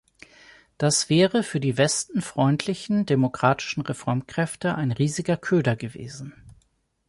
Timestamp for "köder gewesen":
5.37-6.33